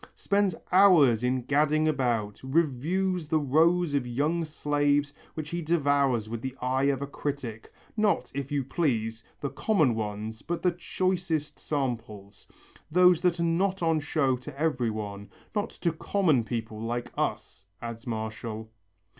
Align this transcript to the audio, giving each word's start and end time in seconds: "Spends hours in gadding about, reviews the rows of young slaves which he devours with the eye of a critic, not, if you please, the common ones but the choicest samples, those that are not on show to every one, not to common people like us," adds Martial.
"Spends 0.15 0.55
hours 0.71 1.23
in 1.23 1.43
gadding 1.43 1.87
about, 1.87 2.39
reviews 2.41 3.27
the 3.27 3.37
rows 3.37 3.93
of 3.93 4.07
young 4.07 4.43
slaves 4.45 5.13
which 5.35 5.51
he 5.51 5.61
devours 5.61 6.27
with 6.27 6.41
the 6.41 6.55
eye 6.59 6.85
of 6.85 7.03
a 7.03 7.05
critic, 7.05 7.71
not, 7.95 8.31
if 8.33 8.51
you 8.51 8.63
please, 8.63 9.23
the 9.41 9.51
common 9.51 9.93
ones 9.93 10.41
but 10.41 10.63
the 10.63 10.71
choicest 10.71 11.59
samples, 11.59 12.47
those 12.89 13.21
that 13.21 13.39
are 13.39 13.43
not 13.43 13.83
on 13.83 13.99
show 13.99 14.35
to 14.37 14.59
every 14.59 14.89
one, 14.89 15.29
not 15.53 15.69
to 15.69 15.91
common 15.91 16.43
people 16.43 16.81
like 16.81 17.11
us," 17.15 17.67
adds 17.79 18.07
Martial. 18.07 18.71